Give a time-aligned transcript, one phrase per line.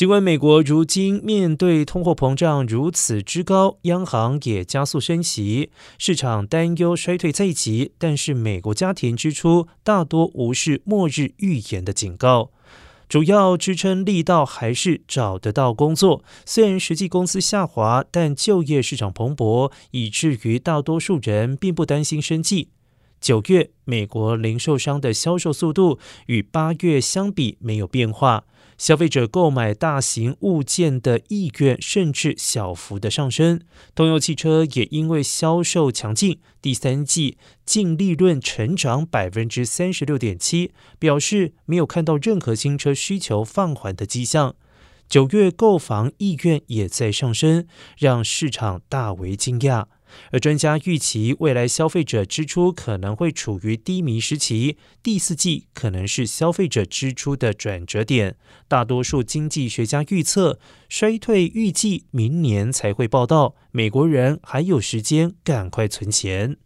[0.00, 12.50] 尽管美国如今面对通货膨胀如此之高，央行也加速升息，市场担忧衰退在即，但是美国家庭支出大多无视末日预言的警告。
[13.10, 16.24] 主要支撑力道还是找得到工作。
[16.46, 22.70] 虽然实际工资下滑，但就业市场蓬勃，以至于大多数人并不担心生计。
[23.20, 28.44] 九月，美国零售商的销售速度与八月相比没有变化。
[28.80, 33.60] 消费者购买大型物件的意愿甚至小幅的上升，
[33.94, 44.56] 通用汽车也因为销售强劲，第三季净利润成长百分之三十六点七，表示没有看到任何新车需求放缓的迹象。
[45.10, 47.66] 九月购房意愿也在上升，
[47.98, 49.86] 让市场大为惊讶。
[50.30, 58.36] 而专家预期，未来消费者支出可能会处于低迷时期，第四季可能是消费者支出的转折点。
[58.68, 63.56] 大多数经济学家预测，衰退预计明年才会报道。
[63.72, 66.56] 美国人还有时间，赶快存钱。